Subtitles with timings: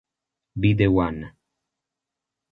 [0.59, 1.31] Be the One